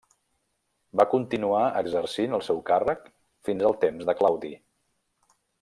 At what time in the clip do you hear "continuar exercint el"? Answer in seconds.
1.11-2.45